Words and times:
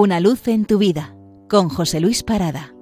Una 0.00 0.20
luz 0.20 0.46
en 0.46 0.64
tu 0.64 0.78
vida 0.78 1.16
con 1.48 1.68
José 1.68 1.98
Luis 1.98 2.22
Parada. 2.22 2.72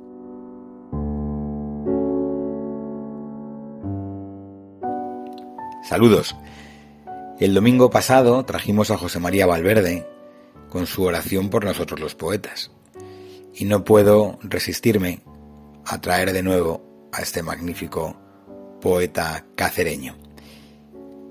Saludos. 5.82 6.36
El 7.40 7.54
domingo 7.54 7.88
pasado 7.88 8.44
trajimos 8.44 8.90
a 8.90 8.98
José 8.98 9.18
María 9.18 9.46
Valverde 9.46 10.06
con 10.68 10.86
su 10.86 11.04
oración 11.04 11.48
por 11.48 11.64
nosotros 11.64 12.00
los 12.00 12.14
poetas. 12.14 12.70
Y 13.54 13.64
no 13.64 13.82
puedo 13.82 14.38
resistirme 14.42 15.22
a 15.86 15.98
traer 16.02 16.34
de 16.34 16.42
nuevo 16.42 17.08
a 17.14 17.22
este 17.22 17.42
magnífico 17.42 18.14
poeta 18.82 19.46
cacereño. 19.54 20.16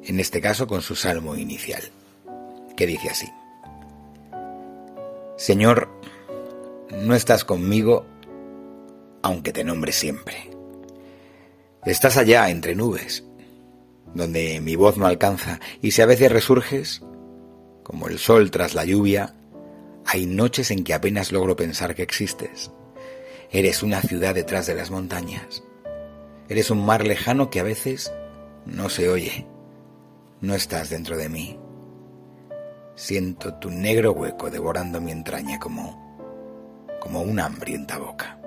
En 0.04 0.20
este 0.20 0.42
caso 0.42 0.66
con 0.66 0.82
su 0.82 0.96
salmo 0.96 1.36
inicial, 1.36 1.84
que 2.76 2.88
dice 2.88 3.10
así. 3.12 3.28
Señor, 5.46 5.90
no 6.92 7.14
estás 7.14 7.46
conmigo 7.46 8.04
aunque 9.22 9.54
te 9.54 9.64
nombre 9.64 9.92
siempre. 9.92 10.50
Estás 11.86 12.18
allá 12.18 12.50
entre 12.50 12.74
nubes, 12.74 13.24
donde 14.16 14.60
mi 14.60 14.76
voz 14.76 14.98
no 14.98 15.06
alcanza, 15.06 15.60
y 15.84 15.92
si 15.92 16.02
a 16.02 16.08
veces 16.08 16.32
resurges, 16.32 17.04
como 17.84 18.08
el 18.08 18.18
sol 18.18 18.50
tras 18.50 18.74
la 18.74 18.86
lluvia, 18.86 19.36
hay 20.08 20.26
noches 20.26 20.72
en 20.72 20.84
que 20.84 20.96
apenas 20.96 21.32
logro 21.32 21.56
pensar 21.56 21.94
que 21.94 22.02
existes. 22.02 22.72
Eres 23.52 23.84
una 23.84 24.02
ciudad 24.02 24.34
detrás 24.34 24.66
de 24.66 24.74
las 24.74 24.90
montañas. 24.90 25.62
Eres 26.50 26.72
un 26.72 26.84
mar 26.84 27.06
lejano 27.06 27.52
que 27.52 27.60
a 27.60 27.64
veces 27.64 28.12
no 28.66 28.90
se 28.90 29.10
oye. 29.10 29.46
No 30.42 30.56
estás 30.56 30.90
dentro 30.90 31.18
de 31.18 31.30
mí. 31.30 31.60
Siento 32.96 33.56
tu 33.56 33.70
negro 33.70 34.14
hueco 34.14 34.50
devorando 34.50 35.02
mi 35.02 35.12
entraña 35.12 35.60
como 35.60 36.06
como 37.06 37.22
una 37.22 37.46
hambrienta 37.46 38.00
boca. 38.00 38.40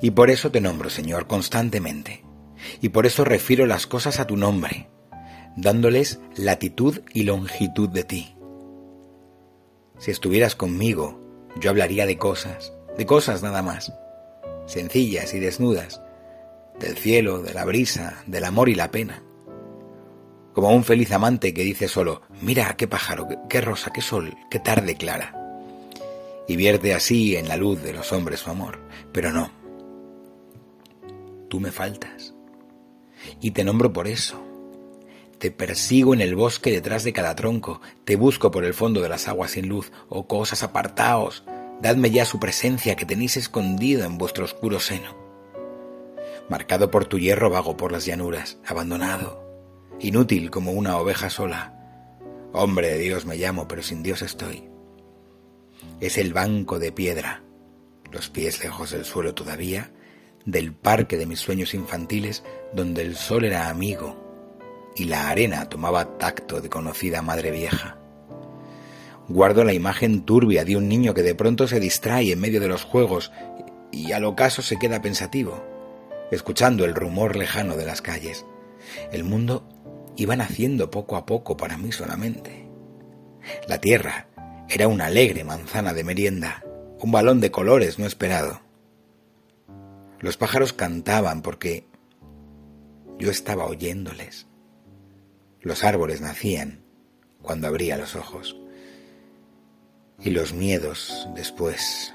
Y 0.00 0.12
por 0.12 0.30
eso 0.30 0.50
te 0.50 0.62
nombro, 0.62 0.88
Señor, 0.88 1.26
constantemente. 1.26 2.24
Y 2.80 2.88
por 2.88 3.04
eso 3.04 3.26
refiero 3.26 3.66
las 3.66 3.86
cosas 3.86 4.18
a 4.20 4.26
tu 4.26 4.38
nombre, 4.38 4.88
dándoles 5.54 6.18
latitud 6.34 7.00
y 7.12 7.24
longitud 7.24 7.90
de 7.90 8.04
ti. 8.04 8.34
Si 9.98 10.10
estuvieras 10.10 10.54
conmigo, 10.54 11.20
yo 11.60 11.68
hablaría 11.68 12.06
de 12.06 12.16
cosas, 12.16 12.72
de 12.96 13.04
cosas 13.04 13.42
nada 13.42 13.60
más, 13.60 13.92
sencillas 14.66 15.34
y 15.34 15.40
desnudas, 15.40 16.00
del 16.80 16.96
cielo, 16.96 17.42
de 17.42 17.52
la 17.52 17.66
brisa, 17.66 18.22
del 18.26 18.44
amor 18.44 18.70
y 18.70 18.74
la 18.74 18.90
pena 18.90 19.22
como 20.52 20.70
un 20.70 20.84
feliz 20.84 21.12
amante 21.12 21.54
que 21.54 21.62
dice 21.62 21.88
solo, 21.88 22.22
mira 22.42 22.76
qué 22.76 22.88
pájaro, 22.88 23.28
qué 23.48 23.60
rosa, 23.60 23.92
qué 23.92 24.02
sol, 24.02 24.36
qué 24.50 24.58
tarde 24.58 24.96
clara. 24.96 25.34
Y 26.48 26.56
vierte 26.56 26.94
así 26.94 27.36
en 27.36 27.46
la 27.46 27.56
luz 27.56 27.82
de 27.82 27.92
los 27.92 28.12
hombres 28.12 28.40
su 28.40 28.50
amor. 28.50 28.80
Pero 29.12 29.32
no. 29.32 29.50
Tú 31.48 31.60
me 31.60 31.70
faltas. 31.70 32.34
Y 33.40 33.50
te 33.50 33.64
nombro 33.64 33.92
por 33.92 34.08
eso. 34.08 34.42
Te 35.38 35.50
persigo 35.50 36.14
en 36.14 36.20
el 36.20 36.34
bosque 36.34 36.72
detrás 36.72 37.04
de 37.04 37.12
cada 37.12 37.36
tronco, 37.36 37.80
te 38.04 38.16
busco 38.16 38.50
por 38.50 38.64
el 38.64 38.74
fondo 38.74 39.00
de 39.00 39.08
las 39.08 39.28
aguas 39.28 39.52
sin 39.52 39.68
luz, 39.68 39.92
oh 40.08 40.26
cosas 40.26 40.64
apartaos, 40.64 41.44
dadme 41.80 42.10
ya 42.10 42.24
su 42.24 42.40
presencia 42.40 42.96
que 42.96 43.06
tenéis 43.06 43.36
escondido 43.36 44.04
en 44.04 44.18
vuestro 44.18 44.44
oscuro 44.44 44.80
seno. 44.80 45.16
Marcado 46.48 46.90
por 46.90 47.04
tu 47.04 47.18
hierro 47.18 47.50
vago 47.50 47.76
por 47.76 47.92
las 47.92 48.04
llanuras, 48.04 48.58
abandonado, 48.66 49.47
inútil 50.00 50.50
como 50.50 50.72
una 50.72 50.96
oveja 50.98 51.30
sola. 51.30 51.74
Hombre 52.52 52.90
de 52.90 52.98
Dios 52.98 53.26
me 53.26 53.36
llamo, 53.36 53.68
pero 53.68 53.82
sin 53.82 54.02
Dios 54.02 54.22
estoy. 54.22 54.68
Es 56.00 56.18
el 56.18 56.32
banco 56.32 56.78
de 56.78 56.92
piedra, 56.92 57.42
los 58.10 58.28
pies 58.28 58.62
lejos 58.62 58.90
del 58.90 59.04
suelo 59.04 59.34
todavía, 59.34 59.90
del 60.44 60.72
parque 60.72 61.16
de 61.16 61.26
mis 61.26 61.40
sueños 61.40 61.74
infantiles, 61.74 62.42
donde 62.72 63.02
el 63.02 63.16
sol 63.16 63.44
era 63.44 63.68
amigo 63.68 64.28
y 64.96 65.04
la 65.04 65.28
arena 65.28 65.68
tomaba 65.68 66.18
tacto 66.18 66.60
de 66.60 66.68
conocida 66.68 67.22
madre 67.22 67.50
vieja. 67.50 67.98
Guardo 69.28 69.62
la 69.62 69.74
imagen 69.74 70.22
turbia 70.22 70.64
de 70.64 70.76
un 70.76 70.88
niño 70.88 71.14
que 71.14 71.22
de 71.22 71.34
pronto 71.34 71.68
se 71.68 71.80
distrae 71.80 72.32
en 72.32 72.40
medio 72.40 72.60
de 72.60 72.68
los 72.68 72.84
juegos 72.84 73.30
y 73.92 74.12
al 74.12 74.24
ocaso 74.24 74.62
se 74.62 74.78
queda 74.78 75.02
pensativo, 75.02 75.62
escuchando 76.30 76.84
el 76.84 76.94
rumor 76.94 77.36
lejano 77.36 77.76
de 77.76 77.86
las 77.86 78.02
calles. 78.02 78.46
El 79.12 79.24
mundo 79.24 79.68
iba 80.18 80.34
naciendo 80.34 80.90
poco 80.90 81.16
a 81.16 81.24
poco 81.24 81.56
para 81.56 81.78
mí 81.78 81.92
solamente. 81.92 82.68
La 83.68 83.80
tierra 83.80 84.28
era 84.68 84.88
una 84.88 85.06
alegre 85.06 85.44
manzana 85.44 85.94
de 85.94 86.02
merienda, 86.02 86.64
un 86.98 87.12
balón 87.12 87.40
de 87.40 87.52
colores 87.52 88.00
no 88.00 88.06
esperado. 88.06 88.60
Los 90.18 90.36
pájaros 90.36 90.72
cantaban 90.72 91.40
porque 91.40 91.86
yo 93.18 93.30
estaba 93.30 93.66
oyéndoles. 93.66 94.48
Los 95.60 95.84
árboles 95.84 96.20
nacían 96.20 96.82
cuando 97.40 97.68
abría 97.68 97.96
los 97.96 98.16
ojos. 98.16 98.56
Y 100.20 100.30
los 100.30 100.52
miedos 100.52 101.28
después. 101.36 102.12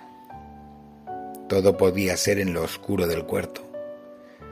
Todo 1.48 1.78
podía 1.78 2.18
ser 2.18 2.40
en 2.40 2.54
lo 2.54 2.64
oscuro 2.64 3.08
del 3.08 3.26
cuarto. 3.26 3.62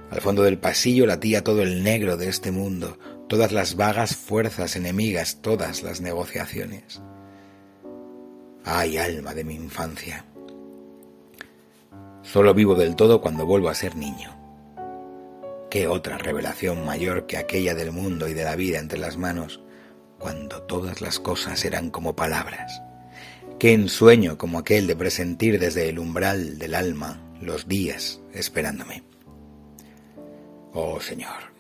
Al 0.09 0.21
fondo 0.21 0.43
del 0.43 0.57
pasillo 0.57 1.05
latía 1.05 1.43
todo 1.43 1.61
el 1.61 1.83
negro 1.83 2.15
de 2.15 2.29
este 2.29 2.51
mundo, 2.51 2.97
todas 3.31 3.53
las 3.53 3.77
vagas 3.77 4.13
fuerzas 4.13 4.75
enemigas, 4.75 5.37
todas 5.41 5.83
las 5.83 6.01
negociaciones. 6.01 7.01
Ay, 8.65 8.97
alma 8.97 9.33
de 9.33 9.45
mi 9.45 9.55
infancia. 9.55 10.25
Solo 12.23 12.53
vivo 12.53 12.75
del 12.75 12.97
todo 12.97 13.21
cuando 13.21 13.45
vuelvo 13.45 13.69
a 13.69 13.73
ser 13.73 13.95
niño. 13.95 14.37
¿Qué 15.69 15.87
otra 15.87 16.17
revelación 16.17 16.83
mayor 16.85 17.25
que 17.25 17.37
aquella 17.37 17.73
del 17.73 17.93
mundo 17.93 18.27
y 18.27 18.33
de 18.33 18.43
la 18.43 18.57
vida 18.57 18.79
entre 18.79 18.99
las 18.99 19.15
manos, 19.15 19.61
cuando 20.19 20.63
todas 20.63 20.99
las 20.99 21.17
cosas 21.21 21.63
eran 21.63 21.89
como 21.89 22.17
palabras? 22.17 22.81
¿Qué 23.59 23.71
ensueño 23.71 24.37
como 24.37 24.59
aquel 24.59 24.87
de 24.87 24.97
presentir 24.97 25.57
desde 25.57 25.87
el 25.87 25.99
umbral 25.99 26.59
del 26.59 26.75
alma 26.75 27.21
los 27.39 27.69
días 27.69 28.19
esperándome? 28.33 29.03
Oh 30.73 30.99
Señor, 30.99 31.50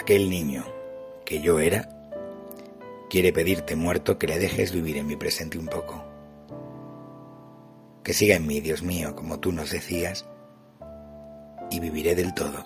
aquel 0.00 0.30
niño 0.30 0.64
que 1.24 1.40
yo 1.40 1.60
era, 1.60 1.88
quiere 3.10 3.32
pedirte 3.32 3.76
muerto 3.76 4.18
que 4.18 4.26
le 4.26 4.38
dejes 4.38 4.72
vivir 4.72 4.96
en 4.96 5.06
mi 5.06 5.16
presente 5.16 5.58
un 5.58 5.66
poco. 5.66 6.04
Que 8.02 8.14
siga 8.14 8.36
en 8.36 8.46
mí, 8.46 8.60
Dios 8.60 8.82
mío, 8.82 9.14
como 9.14 9.40
tú 9.40 9.52
nos 9.52 9.70
decías, 9.70 10.26
y 11.70 11.80
viviré 11.80 12.14
del 12.14 12.34
todo, 12.34 12.64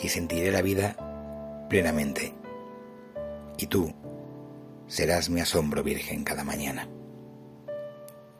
y 0.00 0.08
sentiré 0.08 0.52
la 0.52 0.62
vida 0.62 1.66
plenamente. 1.68 2.32
Y 3.58 3.66
tú 3.66 3.92
serás 4.86 5.28
mi 5.28 5.40
asombro 5.40 5.82
virgen 5.82 6.22
cada 6.22 6.44
mañana. 6.44 6.88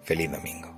Feliz 0.02 0.30
domingo. 0.30 0.77